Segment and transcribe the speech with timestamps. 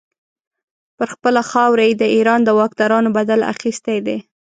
[0.97, 4.17] پر خپله خاوره یې د ایران د واکدارانو بدل اخیستی دی.